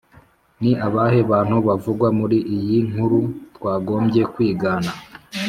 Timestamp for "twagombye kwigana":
3.55-4.91